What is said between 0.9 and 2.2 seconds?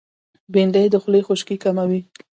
د خولې خشکي کموي